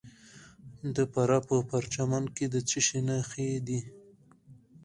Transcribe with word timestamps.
د 0.95 0.97
فراه 1.11 1.41
په 1.49 1.55
پرچمن 1.69 2.23
کې 2.35 2.45
د 2.53 2.55
څه 2.69 2.79
شي 2.85 2.99
نښې 3.07 3.49
دي؟ 3.67 3.79